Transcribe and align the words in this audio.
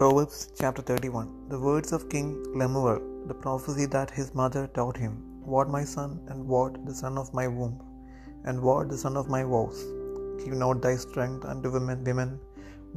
Proverbs 0.00 0.36
chapter 0.58 0.82
31 0.88 1.28
The 1.52 1.58
words 1.58 1.90
of 1.96 2.02
King 2.12 2.26
Lemuel, 2.60 2.98
the 3.30 3.36
prophecy 3.44 3.86
that 3.94 4.12
his 4.18 4.28
mother 4.40 4.62
taught 4.76 4.98
him. 5.04 5.14
What 5.52 5.72
my 5.76 5.82
son, 5.92 6.10
and 6.30 6.46
what 6.52 6.74
the 6.88 6.94
son 6.98 7.14
of 7.22 7.32
my 7.38 7.46
womb, 7.56 7.74
and 8.44 8.62
what 8.66 8.84
the 8.90 9.00
son 9.02 9.16
of 9.20 9.32
my 9.34 9.40
vows. 9.52 9.80
Give 10.40 10.54
not 10.62 10.82
thy 10.84 10.94
strength 11.06 11.46
unto 11.52 11.72
women, 11.76 12.04
women, 12.10 12.30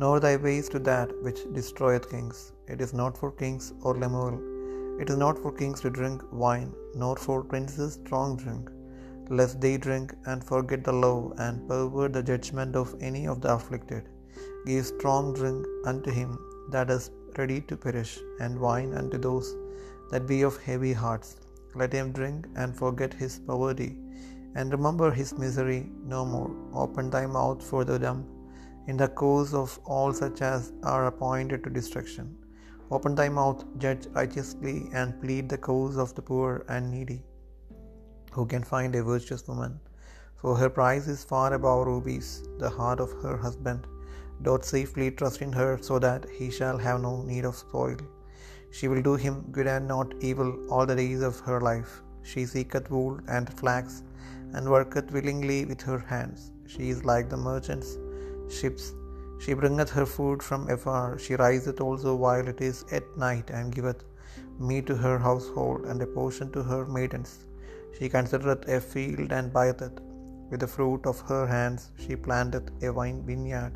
nor 0.03 0.13
thy 0.25 0.35
ways 0.45 0.69
to 0.73 0.81
that 0.89 1.15
which 1.23 1.41
destroyeth 1.57 2.05
kings. 2.11 2.37
It 2.73 2.81
is 2.85 2.93
not 3.01 3.17
for 3.21 3.31
kings 3.41 3.65
or 3.81 3.95
Lemuel. 4.03 4.37
It 5.01 5.09
is 5.13 5.19
not 5.25 5.41
for 5.41 5.53
kings 5.61 5.81
to 5.85 5.95
drink 5.97 6.21
wine, 6.45 6.71
nor 7.03 7.15
for 7.25 7.39
princes 7.55 7.99
strong 8.03 8.37
drink, 8.43 8.69
lest 9.39 9.59
they 9.65 9.75
drink 9.87 10.13
and 10.27 10.49
forget 10.53 10.83
the 10.83 10.97
law 11.07 11.19
and 11.47 11.67
pervert 11.71 12.13
the 12.13 12.27
judgment 12.31 12.75
of 12.83 12.95
any 13.11 13.25
of 13.33 13.41
the 13.41 13.51
afflicted. 13.57 14.05
Give 14.69 14.85
strong 14.93 15.33
drink 15.41 15.65
unto 15.91 16.11
him 16.21 16.31
that 16.75 16.89
is 16.95 17.11
ready 17.37 17.59
to 17.69 17.77
perish, 17.85 18.13
and 18.43 18.63
wine 18.65 18.91
unto 19.01 19.17
those 19.27 19.49
that 20.11 20.27
be 20.31 20.39
of 20.49 20.61
heavy 20.67 20.93
hearts. 21.03 21.29
Let 21.81 21.93
him 21.97 22.11
drink 22.17 22.47
and 22.61 22.79
forget 22.81 23.13
his 23.21 23.35
poverty, 23.49 23.91
and 24.55 24.75
remember 24.77 25.09
his 25.19 25.31
misery 25.43 25.81
no 26.13 26.21
more. 26.33 26.51
Open 26.83 27.09
thy 27.15 27.25
mouth 27.37 27.61
for 27.71 27.81
the 27.89 27.99
dumb, 28.05 28.21
in 28.89 28.97
the 29.01 29.07
cause 29.21 29.53
of 29.61 29.79
all 29.95 30.11
such 30.21 30.41
as 30.53 30.73
are 30.93 31.05
appointed 31.11 31.63
to 31.63 31.77
destruction. 31.79 32.27
Open 32.95 33.13
thy 33.15 33.29
mouth, 33.29 33.59
judge 33.83 34.05
righteously, 34.19 34.77
and 34.99 35.19
plead 35.21 35.47
the 35.47 35.61
cause 35.69 35.97
of 36.03 36.13
the 36.17 36.25
poor 36.31 36.65
and 36.73 36.91
needy. 36.95 37.19
Who 38.35 38.45
can 38.53 38.63
find 38.73 38.93
a 38.95 39.03
virtuous 39.11 39.47
woman? 39.47 39.73
For 40.41 40.53
her 40.57 40.69
price 40.69 41.07
is 41.13 41.23
far 41.31 41.49
above 41.53 41.87
rubies. 41.87 42.27
The 42.63 42.69
heart 42.77 42.99
of 43.05 43.11
her 43.23 43.37
husband 43.45 43.87
doth 44.43 44.65
safely 44.65 45.11
trust 45.11 45.41
in 45.41 45.53
her, 45.53 45.77
so 45.81 45.97
that 46.05 46.25
he 46.37 46.49
shall 46.57 46.77
have 46.77 47.01
no 47.01 47.13
need 47.23 47.45
of 47.45 47.55
spoil. 47.55 47.97
She 48.71 48.87
will 48.87 49.01
do 49.01 49.15
him 49.25 49.35
good 49.51 49.67
and 49.67 49.87
not 49.87 50.13
evil 50.29 50.51
all 50.69 50.85
the 50.85 50.95
days 50.95 51.21
of 51.29 51.39
her 51.41 51.59
life. 51.69 52.01
She 52.23 52.45
seeketh 52.45 52.89
wool 52.89 53.19
and 53.27 53.51
flax, 53.59 54.03
and 54.53 54.69
worketh 54.75 55.11
willingly 55.11 55.59
with 55.65 55.81
her 55.89 55.99
hands. 56.13 56.51
She 56.73 56.89
is 56.93 57.03
like 57.11 57.29
the 57.29 57.43
merchants' 57.49 57.97
ships. 58.57 58.93
She 59.43 59.53
bringeth 59.53 59.91
her 59.97 60.05
food 60.05 60.41
from 60.47 60.69
afar. 60.75 61.17
She 61.23 61.35
riseth 61.35 61.81
also 61.81 62.15
while 62.15 62.47
it 62.53 62.61
is 62.69 62.85
at 62.97 63.17
night, 63.17 63.49
and 63.49 63.75
giveth 63.77 64.03
meat 64.69 64.85
to 64.87 64.95
her 65.05 65.17
household, 65.27 65.85
and 65.85 66.01
a 66.01 66.11
portion 66.17 66.51
to 66.55 66.63
her 66.71 66.83
maidens. 66.97 67.31
She 67.97 68.07
considereth 68.15 68.67
a 68.67 68.79
field 68.79 69.31
and 69.37 69.51
buyeth 69.57 69.81
it. 69.89 69.97
With 70.49 70.61
the 70.63 70.73
fruit 70.75 71.05
of 71.11 71.21
her 71.31 71.45
hands 71.55 71.91
she 72.03 72.15
planteth 72.15 72.69
a 72.87 72.91
vine 72.97 73.21
vineyard. 73.29 73.75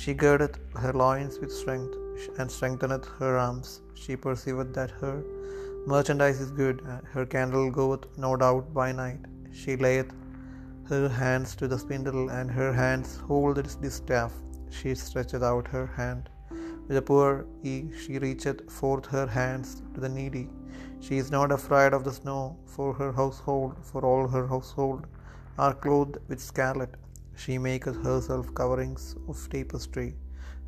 She 0.00 0.12
girdeth 0.22 0.56
her 0.82 0.92
loins 1.00 1.38
with 1.40 1.52
strength, 1.60 1.94
and 2.38 2.50
strengtheneth 2.56 3.06
her 3.20 3.32
arms. 3.36 3.70
She 4.00 4.14
perceiveth 4.24 4.70
that 4.76 4.92
her 5.02 5.16
merchandise 5.92 6.40
is 6.44 6.52
good, 6.60 6.82
her 7.14 7.24
candle 7.34 7.66
goeth 7.78 8.04
no 8.24 8.30
doubt 8.42 8.66
by 8.78 8.86
night. 8.92 9.24
She 9.60 9.74
layeth 9.76 10.12
her 10.90 11.08
hands 11.08 11.56
to 11.56 11.66
the 11.72 11.80
spindle, 11.84 12.28
and 12.36 12.48
her 12.58 12.72
hands 12.72 13.16
hold 13.30 13.56
the 13.86 13.90
staff. 13.90 14.32
She 14.76 14.94
stretcheth 14.94 15.46
out 15.50 15.66
her 15.76 15.86
hand 16.00 16.30
With 16.86 16.96
the 16.98 17.02
poor, 17.10 17.32
E 17.72 17.74
she 18.00 18.14
reacheth 18.26 18.60
forth 18.78 19.06
her 19.16 19.26
hands 19.40 19.82
to 19.94 20.00
the 20.04 20.12
needy. 20.18 20.46
She 21.06 21.18
is 21.22 21.30
not 21.36 21.56
afraid 21.58 21.92
of 21.92 22.04
the 22.04 22.16
snow 22.20 22.40
for 22.76 22.88
her 23.00 23.12
household, 23.20 23.74
for 23.90 24.02
all 24.10 24.26
her 24.36 24.46
household 24.54 25.02
are 25.58 25.74
clothed 25.74 26.18
with 26.28 26.40
scarlet. 26.50 26.94
She 27.42 27.56
maketh 27.66 27.98
herself 28.06 28.46
coverings 28.60 29.04
of 29.30 29.48
tapestry. 29.52 30.08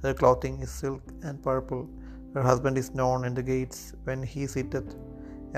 Her 0.03 0.15
clothing 0.21 0.57
is 0.65 0.71
silk 0.83 1.03
and 1.27 1.43
purple. 1.49 1.83
Her 2.35 2.45
husband 2.49 2.79
is 2.83 2.95
known 3.01 3.25
in 3.29 3.35
the 3.39 3.47
gates 3.53 3.81
when 4.05 4.23
he 4.33 4.47
sitteth 4.55 4.91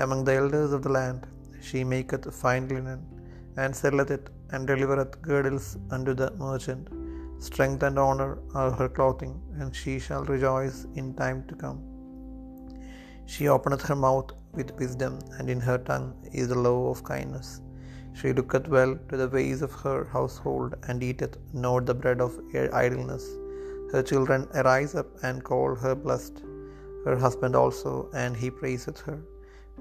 among 0.03 0.21
the 0.27 0.35
elders 0.41 0.71
of 0.77 0.81
the 0.85 0.93
land. 0.99 1.21
She 1.67 1.81
maketh 1.93 2.25
fine 2.43 2.67
linen, 2.73 3.01
and 3.61 3.79
selleth 3.81 4.11
it, 4.17 4.25
and 4.51 4.67
delivereth 4.71 5.21
girdles 5.27 5.67
unto 5.95 6.13
the 6.21 6.29
merchant. 6.45 6.87
Strength 7.49 7.83
and 7.87 7.99
honour 8.05 8.31
are 8.61 8.71
her 8.79 8.89
clothing, 8.97 9.35
and 9.59 9.75
she 9.81 9.95
shall 10.05 10.25
rejoice 10.33 10.79
in 10.95 11.07
time 11.23 11.41
to 11.49 11.55
come. 11.63 11.79
She 13.33 13.45
openeth 13.55 13.85
her 13.89 13.99
mouth 14.07 14.31
with 14.57 14.77
wisdom, 14.81 15.13
and 15.37 15.47
in 15.55 15.61
her 15.69 15.77
tongue 15.89 16.11
is 16.41 16.49
the 16.53 16.61
law 16.67 16.81
of 16.93 17.03
kindness. 17.13 17.49
She 18.19 18.31
looketh 18.37 18.67
well 18.75 18.93
to 19.09 19.17
the 19.21 19.29
ways 19.35 19.61
of 19.67 19.73
her 19.83 19.99
household, 20.15 20.75
and 20.87 21.01
eateth 21.09 21.35
not 21.65 21.85
the 21.89 21.95
bread 22.01 22.21
of 22.25 22.33
idleness. 22.83 23.25
Her 23.93 24.03
children 24.11 24.41
arise 24.61 24.93
up 25.01 25.09
and 25.27 25.47
call 25.49 25.75
her 25.83 25.95
blessed, 26.05 26.37
her 27.05 27.17
husband 27.25 27.55
also, 27.61 27.93
and 28.23 28.35
he 28.41 28.49
praiseth 28.61 29.01
her. 29.07 29.19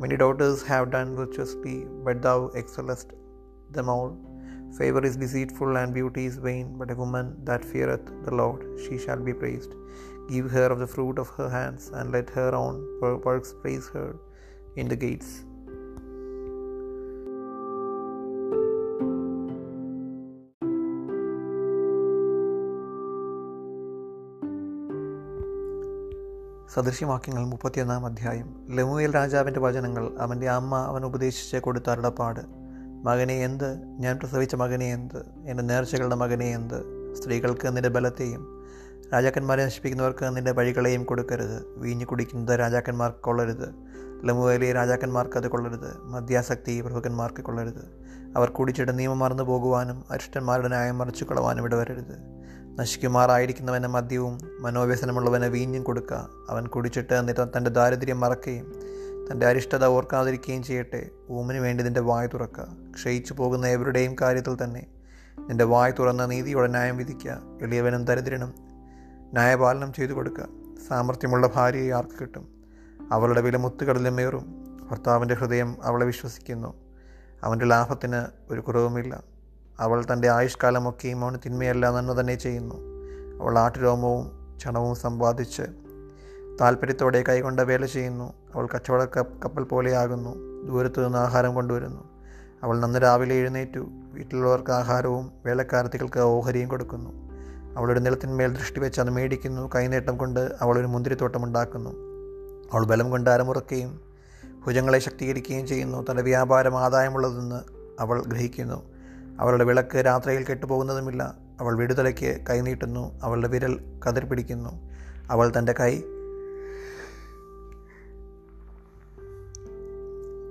Many 0.03 0.17
daughters 0.23 0.63
have 0.71 0.91
done 0.97 1.11
virtuously, 1.21 1.79
but 2.07 2.23
thou 2.27 2.39
excellest 2.61 3.09
them 3.77 3.89
all. 3.95 4.11
Favor 4.79 5.05
is 5.09 5.17
deceitful, 5.25 5.77
and 5.81 5.93
beauty 5.99 6.25
is 6.31 6.39
vain, 6.49 6.67
but 6.79 6.91
a 6.91 7.01
woman 7.03 7.27
that 7.49 7.71
feareth 7.73 8.07
the 8.27 8.35
Lord, 8.43 8.63
she 8.85 8.97
shall 9.05 9.23
be 9.29 9.35
praised. 9.43 9.73
Give 10.33 10.51
her 10.57 10.69
of 10.75 10.79
the 10.83 10.93
fruit 10.97 11.19
of 11.25 11.31
her 11.39 11.51
hands, 11.59 11.91
and 11.97 12.11
let 12.17 12.31
her 12.41 12.51
own 12.65 12.77
works 13.29 13.53
praise 13.63 13.89
her 13.97 14.11
in 14.77 14.89
the 14.93 15.01
gates. 15.07 15.31
സദൃശ്യവാക്യങ്ങൾ 26.75 27.47
മുപ്പത്തിയൊന്നാം 27.47 28.07
അധ്യായം. 28.07 28.67
ലമുവേൽ 28.71 29.15
രാജാവിന്റെ 29.15 29.61
വചനങ്ങൾ 29.61 30.11
അവന്റെ 30.19 30.49
അമ്മ 30.49 30.77
അവൻ 30.77 31.05
ഉപദേശിച്ച് 31.05 31.57
കൊടുത്ത 31.57 31.91
അരുളപ്പാട്. 31.91 32.41
മകനെ 33.05 33.35
എന്ത്? 33.35 33.83
ഞാൻ 33.99 34.19
പ്രസവിച്ച 34.19 34.55
മകനെ 34.55 34.93
എന്ത്? 34.93 35.17
എന്റെ 35.47 35.63
നേർച്ചകളുടെ 35.63 36.15
മകനെ 36.15 36.45
എന്ത്? 36.45 37.13
സ്ത്രീകൾക്ക് 37.15 37.77
നിന്റെ 37.77 37.89
ബലത്തെയും 37.89 38.67
രാജാക്കന്മാരെ 39.13 39.65
നശിപ്പിക്കുന്നവർക്ക് 39.65 40.37
നിന്റെ 40.37 40.53
വഴികളെയും 40.53 41.05
കൊടുക്കരുത്. 41.05 41.67
വീഞ്ഞു 41.77 42.05
കുടിക്കുന്നത് 42.05 42.61
രാജാക്കന്മാർക്ക് 42.61 43.19
കൊള്ളരുത്. 43.19 43.75
ലമുവേലി 44.25 44.73
രാജാക്കന്മാർക്ക് 44.73 45.37
അത് 45.37 45.49
കൊള്ളരുത്. 45.49 45.99
മദ്യാസക്തി 46.03 46.81
പ്രഭുക്കന്മാർക്ക് 46.81 47.43
കൊള്ളരുത്. 47.43 48.03
അവർ 48.37 48.49
കുടിച്ചിട്ട് 48.49 48.99
നിയമം 48.99 49.19
മറന്നു 49.19 49.43
പോകുവാനും 49.43 50.05
അരിഷ്ടന്മാരുടെ 50.11 50.69
ന്യായം 50.69 50.99
മറിച്ചു 50.99 51.25
കളവാനും 51.25 51.65
ഇടവരരുത്. 51.65 52.33
നശിക്കുമാറായിരിക്കുന്നവന് 52.79 53.87
മദ്യവും 53.87 54.39
മനോവ്യസനമുള്ളവന് 54.61 55.45
വീഞ്ഞും 55.45 55.83
കൊടുക്കുക 55.83 56.29
അവൻ 56.51 56.67
കുടിച്ചിട്ട് 56.67 57.15
എന്നിട്ട് 57.15 57.49
തന്റെ 57.57 57.71
ദാരിദ്ര്യം 57.71 58.21
മറക്കുകയും 58.21 58.73
തന്റെ 59.31 59.47
അരിഷ്ടത 59.47 59.85
ഓർക്കാതിരിക്കുകയും 59.85 60.63
ചെയ്യട്ടെ. 60.63 61.11
ഊമിന് 61.31 61.59
വേണ്ടി 61.59 61.85
നിന്റെ 61.85 62.01
വായ 62.01 62.27
തുറക്കുക 62.27 62.69
ക്ഷയിച്ചു 62.95 63.35
പോകുന്ന 63.35 63.67
എവരുടെയും 63.67 64.17
കാര്യത്തിൽ 64.21 64.65
തന്നെ 64.65 64.87
നിന്റെ 65.39 65.65
വായ 65.65 65.91
തുറന്ന 65.91 66.27
നീതിയോടെ 66.27 66.67
ന്യായം 66.67 66.97
വിധിക്കുക 66.97 67.43
എളിയവനും 67.63 68.05
ദരിദ്രനും 68.05 68.55
ന്യായപാലനം 69.33 69.93
ചെയ്തു 69.93 70.13
കൊടുക്കുക 70.13 70.49
സാമർഥ്യമുള്ള 70.89 71.47
ഭാര്യയെ 71.47 71.91
ആർക്ക് 71.91 72.19
കിട്ടും? 72.21 72.49
അവളുടെ 73.13 73.41
വില 73.41 73.57
മുത്തുകടലുമേറും 73.57 74.47
ഭർത്താവിന്റെ 74.91 75.35
ഹൃദയം 75.35 75.77
അവളെ 75.83 76.07
വിശ്വസിക്കുന്നു. 76.07 76.75
അവന്റെ 77.45 77.65
ലാഭത്തിന് 77.65 78.53
ഒരു 78.53 78.61
കുറവുമില്ല. 78.61 79.32
അവൾ 79.81 80.05
തന്റെ 80.13 80.31
ആയുഷ്കാലമൊക്കെയും 80.31 81.25
അവന് 81.25 81.39
തിന്മയല്ല 81.47 81.91
നന്മ 81.91 82.21
തന്നെ 82.21 82.35
ചെയ്യുന്നു. 82.35 82.75
അവൾ 83.43 83.59
ആട്ടുരോമവും 83.59 84.31
ചണവും 84.61 84.95
സമ്പാദിച്ച് 84.95 85.63
താല്പര്യത്തോടെ 86.61 87.25
കൈകൊണ്ട 87.29 87.61
വേല 87.61 87.87
ചെയ്യുന്നു. 87.87 88.33
അവൾ 88.55 88.69
കച്ചവട 88.75 89.05
കപ്പൽ 89.45 89.63
പോലെയാകുന്നു 89.63 90.35
ദൂരത്തു 90.67 91.01
നിന്ന് 91.01 91.19
ആഹാരം 91.19 91.55
കൊണ്ടുവരുന്നു. 91.55 92.05
അവൾ 92.63 92.81
നന്ന് 92.81 93.03
രാവിലെ 93.03 93.35
എഴുന്നേറ്റു. 93.35 93.87
വീട്ടിലുള്ളവർക്ക് 94.13 94.71
ആഹാരവും 94.71 95.31
വേലക്കാരത്തികൾക്ക് 95.47 96.21
ഓഹരിയും 96.21 96.69
കൊടുക്കുന്നു. 96.69 97.33
അവളൊരു 97.77 98.01
നിലത്തിന്മേൽ 98.01 98.55
ദൃഷ്ടി 98.55 98.81
വെച്ച് 98.81 99.01
അത് 99.01 99.11
മേടിക്കുന്നു. 99.11 99.71
കൈനേട്ടം 99.75 100.17
കൊണ്ട് 100.17 100.53
അവൾ 100.61 100.79
ഒരു 100.79 100.87
മുന്തിരിത്തോട്ടം 100.87 101.45
ഉണ്ടാക്കുന്നു. 101.45 101.91
അവൾ 102.73 102.87
ബലം 102.87 103.11
കൊണ്ട് 103.11 103.31
അരമുറക്കുകയും 103.31 104.01
ഭുജങ്ങളെ 104.67 104.99
ശക്തീകരിക്കുകയും 104.99 105.67
ചെയ്യുന്നു. 105.67 106.05
തന്റെ 106.11 106.23
വ്യാപാരം 106.23 106.79
ആദായമുള്ളതെന്ന് 106.79 107.61
അവൾ 108.01 108.23
ഗ്രഹിക്കുന്നു. 108.23 108.92
അവളുടെ 109.41 109.65
വിളക്ക് 109.65 109.97
രാത്രിയിൽ 109.97 110.45
കെട്ടുപോകുന്നതുമില്ല. 110.45 111.35
അവൾ 111.61 111.77
വിടുതലയ്ക്ക് 111.77 112.41
കൈനീട്ടുന്നു 112.51 113.21
അവളുടെ 113.23 113.49
വിരൽ 113.49 114.01
കതിർ 114.09 114.25
പിടിക്കുന്നു. 114.25 114.91
അവൾ 115.31 115.53
തന്റെ 115.59 115.75
കൈ 115.81 116.03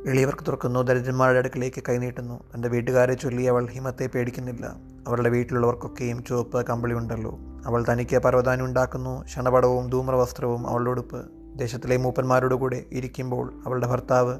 എളിയവർക്ക് 0.07 0.47
തുറക്കുന്നു. 0.47 0.79
ദരിദ്രന്മാരുടെ 0.79 1.39
അടുക്കിലേക്ക് 1.39 1.83
കൈനീട്ടുന്നു 1.89 2.43
തന്റെ 2.55 2.67
വീട്ടുകാരെ 2.67 3.13
ചൊല്ലി 3.13 3.43
അവൾ 3.43 3.67
ഹിമത്തെ 3.67 4.07
പേടിക്കുന്നില്ല. 4.07 4.65
അവളുടെ 5.07 5.29
വീട്ടിലുള്ളവർക്കൊക്കെയും 5.29 6.23
ചുവപ്പ് 6.23 6.65
കമ്പിളി 6.65 6.93
ഉണ്ടല്ലോ. 6.93 7.39
അവൾ 7.65 7.85
തനിക്ക് 7.91 8.17
പർവതാനി 8.17 8.61
ഉണ്ടാക്കുന്നു. 8.61 9.23
ക്ഷണപടവും 9.23 9.89
ധൂമ്രവസ്ത്രവും 9.89 10.67
അവളുടെ 10.67 10.89
ഉടുപ്പ്. 10.89 11.25
ദേശത്തിലെ 11.55 11.97
മൂപ്പന്മാരോട് 11.97 12.55
കൂടെ 12.55 12.85
ഇരിക്കുമ്പോൾ 12.91 13.53
അവളുടെ 13.65 13.87
ഭർത്താവ് 13.87 14.39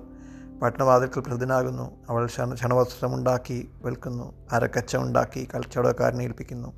പട്ടണവാതിൽക്കൽ 0.62 1.19
പ്രസിദ്ധനാകുന്നു. 1.19 1.92
അവൾ 2.10 2.25
ക്ഷണ 2.25 2.54
ക്ഷണവസ്ത്രമുണ്ടാക്കി 2.54 3.69
വിൽക്കുന്നു. 3.86 4.34
അരക്കച്ച 4.52 4.96
ഉണ്ടാക്കി 4.96 5.48
കച്ചവടക്കാരനെ 5.56 6.24
ഏൽപ്പിക്കുന്നു. 6.24 6.74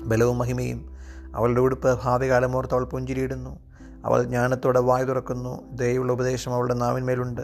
ബലവും 0.00 0.38
മഹിമയും 0.38 0.96
അവളുടെ 1.34 1.60
ഉടുപ്പ് 1.60 1.98
ഭാവികാലമോർത്ത് 2.04 2.74
അവൾ 2.74 2.84
പുഞ്ചിരിയിടുന്നു. 2.84 3.58
അവൾ 4.04 4.22
ജ്ഞാനത്തോടെ 4.22 4.80
വായു 4.80 5.04
തുറക്കുന്നു. 5.04 5.72
ദയുള്ള 5.72 6.12
ഉപദേശം 6.12 6.54
അവളുടെ 6.54 6.74
നാവിന്മേലുണ്ട്. 6.74 7.40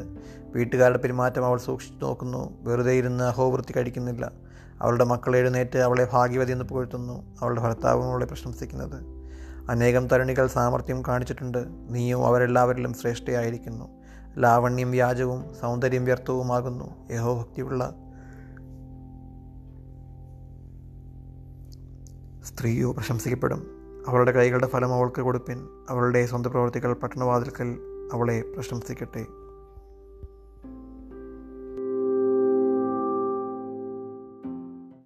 വീട്ടുകാരുടെ 0.55 0.99
പെരുമാറ്റം 0.99 1.47
അവൾ 1.47 1.59
സൂക്ഷിച്ചു 1.59 2.05
നോക്കുന്നു. 2.05 2.63
വെറുതെ 2.63 2.93
ഇരുന്ന് 2.93 3.25
അഹോവൃത്തി 3.25 3.73
കഴിക്കുന്നില്ല. 3.77 4.33
അവളുടെ 4.83 5.05
മക്കൾ 5.05 5.37
എഴുന്നേറ്റ് 5.37 5.79
അവളെ 5.79 6.09
ഭാഗ്യവതി 6.13 6.53
എന്ന് 6.53 6.65
പുകഴ്ത്തുന്നു. 6.65 7.37
അവളുടെ 7.41 7.61
ഭർത്താവും 7.61 8.05
അവളെ 8.05 8.27
പ്രശംസിക്കുന്നത്. 8.27 9.05
അനേകം 9.71 10.09
തരുണികൾ 10.09 10.47
സാമർഥ്യം 10.47 11.03
കാണിച്ചിട്ടുണ്ട്. 11.09 11.65
നീയും 11.69 12.27
അവരെല്ലാവരിലും 12.27 12.95
ശ്രേഷ്ഠയായിരിക്കുന്നു. 12.95 14.04
ലാവണ്യം 14.39 14.91
വ്യാജവും 14.91 15.45
സൗന്ദര്യം 15.61 16.05
വ്യർത്ഥവുമാകുന്നു. 16.05 17.13
യഹോഭക്തിയുള്ള 17.13 17.95
സ്ത്രീയോ 22.45 22.93
പ്രശംസിക്കപ്പെടും. 22.93 23.67
അവളുടെ 24.09 24.31
കൈകളുടെ 24.31 24.67
ഫലം 24.67 24.95
അവൾക്ക് 24.95 25.21
കൊടുപ്പിൻ. 25.21 25.69
അവളുടെ 25.91 26.27
സ്വന്തം 26.27 26.51
പ്രവർത്തികൾ 26.51 26.93
പട്ടണവാതിൽക്കൽ 26.93 27.79
അവളെ 28.13 28.45
പ്രശംസിക്കട്ടെ. 28.55 29.27